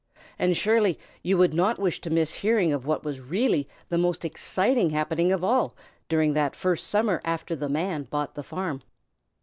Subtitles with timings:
[0.39, 4.25] And surely you would not wish to miss hearing of what was really the most
[4.25, 5.75] exciting happening of all,
[6.09, 8.81] during that first summer after the Man bought the farm.